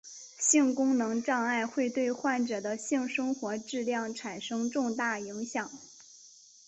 [0.39, 5.69] 性功能障碍会对患者的性生活质量产生重大影响。